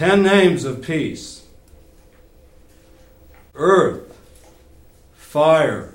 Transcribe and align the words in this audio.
Ten 0.00 0.22
names 0.22 0.64
of 0.64 0.80
peace. 0.80 1.44
Earth, 3.52 4.18
fire, 5.14 5.92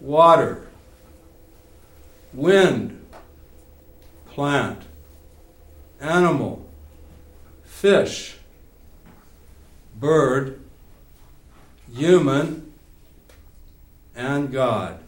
water, 0.00 0.66
wind, 2.32 3.06
plant, 4.32 4.82
animal, 6.00 6.68
fish, 7.62 8.34
bird, 9.94 10.58
human, 11.94 12.72
and 14.16 14.50
God. 14.50 14.98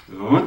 ut. 0.09 0.46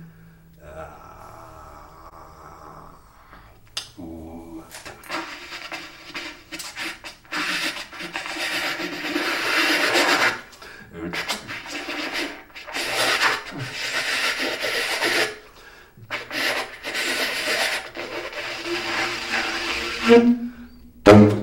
Thank 20.01 21.40